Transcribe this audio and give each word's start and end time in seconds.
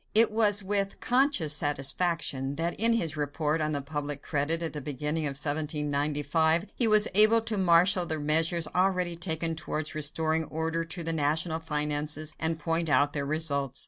It 0.15 0.31
was 0.31 0.63
with 0.63 0.99
conscious 0.99 1.53
satisfaction 1.55 2.55
that 2.55 2.73
in 2.79 2.93
his 2.93 3.15
report 3.15 3.61
on 3.61 3.71
the 3.71 3.83
public 3.83 4.23
credit 4.23 4.63
at 4.63 4.73
the 4.73 4.81
beginning 4.81 5.25
of 5.25 5.37
1795 5.37 6.65
he 6.75 6.87
was 6.87 7.07
able 7.13 7.39
to 7.41 7.55
marshal 7.55 8.07
the 8.07 8.19
measures 8.19 8.67
already 8.73 9.15
taken 9.15 9.53
towards 9.55 9.93
restoring 9.93 10.45
order 10.45 10.83
to 10.83 11.03
the 11.03 11.13
national 11.13 11.59
finances 11.59 12.33
and 12.39 12.57
point 12.57 12.89
out 12.89 13.13
their 13.13 13.27
results. 13.27 13.79